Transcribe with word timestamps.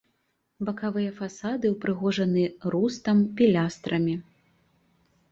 Бакавыя 0.67 1.09
фасады 1.17 1.65
ўпрыгожаны 1.73 2.43
рустам, 2.75 3.17
пілястрамі. 3.41 4.15